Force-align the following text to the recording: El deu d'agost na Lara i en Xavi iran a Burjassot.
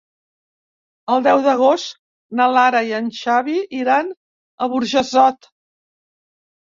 El 1.15 1.21
deu 1.27 1.41
d'agost 1.47 1.91
na 2.39 2.47
Lara 2.55 2.81
i 2.89 2.95
en 3.03 3.13
Xavi 3.21 3.59
iran 3.83 4.13
a 4.67 4.71
Burjassot. 4.73 5.51